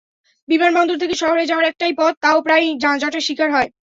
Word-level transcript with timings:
বিমানবন্দর 0.49 0.97
থেকে 0.97 1.15
শহরে 1.15 1.43
যাওয়ার 1.45 1.69
একটাই 1.71 1.93
পথ, 1.97 2.13
তাও 2.21 2.37
প্রায়ই 2.41 2.71
যানজটের 2.83 3.25
শিকার 3.27 3.49
হয়। 3.51 3.69